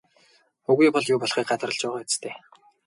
[0.71, 2.35] Үгүй бол юу болохыг гадарлаж байгаа биз дээ?